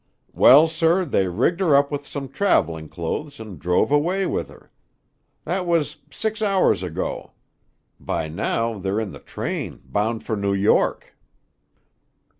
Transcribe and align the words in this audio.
Well, 0.33 0.67
sir, 0.67 1.05
they 1.05 1.27
rigged 1.27 1.59
her 1.59 1.75
up 1.75 1.91
with 1.91 2.07
some 2.07 2.27
traveling 2.29 2.89
clothes 2.89 3.39
and 3.39 3.59
drove 3.59 3.91
away 3.91 4.25
with 4.25 4.47
her. 4.49 4.71
That 5.45 5.67
was 5.67 5.97
six 6.09 6.41
hours 6.41 6.81
ago. 6.81 7.33
By 7.99 8.27
now 8.27 8.79
they're 8.79 8.99
in 8.99 9.11
the 9.11 9.19
train, 9.19 9.79
bound 9.85 10.23
for 10.23 10.35
New 10.35 10.53
York." 10.53 11.15